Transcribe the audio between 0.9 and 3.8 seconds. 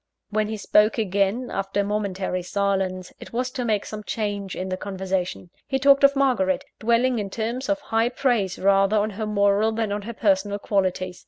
again, after a momentary silence, it was to